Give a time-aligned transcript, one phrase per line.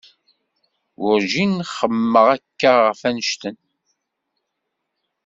[1.01, 3.57] Werǧin xemmemeɣ akka ɣef annect-en.